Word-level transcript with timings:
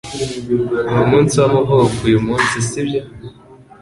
Numunsi 0.93 1.33
wamavuko 1.41 1.91
uyumunsi 2.07 2.55
sibyo 2.69 3.01